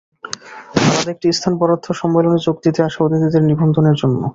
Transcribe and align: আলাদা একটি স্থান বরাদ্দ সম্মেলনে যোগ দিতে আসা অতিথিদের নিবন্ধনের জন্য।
আলাদা 0.81 1.09
একটি 1.13 1.27
স্থান 1.37 1.53
বরাদ্দ 1.59 1.87
সম্মেলনে 2.01 2.39
যোগ 2.45 2.55
দিতে 2.65 2.79
আসা 2.87 2.99
অতিথিদের 3.01 3.43
নিবন্ধনের 3.49 3.95
জন্য। 4.01 4.21